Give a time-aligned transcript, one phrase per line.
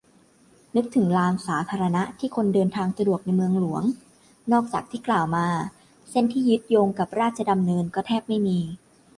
[0.75, 3.83] นึกถึง "ลานสาธารณะ" ที่คนเดินทางสะดวกในเมืองหลวง
[4.51, 5.47] นอกจากที่กล่าวมา
[6.09, 8.59] เส้นที่ยึดโยงกับราชดำเนิน ก็แทบไม่มี